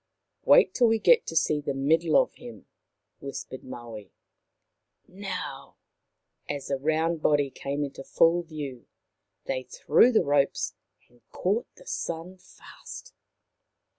"Wait 0.51 0.73
till 0.73 0.87
we 0.87 0.97
can 0.99 1.19
see 1.27 1.61
the 1.61 1.75
middle 1.75 2.17
of 2.19 2.33
him," 2.33 2.65
whispered 3.19 3.63
Maui." 3.63 4.11
Now!" 5.07 5.77
as 6.49 6.69
the 6.69 6.77
round 6.79 7.21
body 7.21 7.51
came 7.51 7.83
into 7.83 8.03
full 8.03 8.41
view. 8.41 8.87
They 9.45 9.61
threw 9.61 10.11
the 10.11 10.23
ropes 10.25 10.73
and 11.07 11.21
caught 11.29 11.67
the 11.75 11.85
Sun 11.85 12.39
fast. 12.39 13.13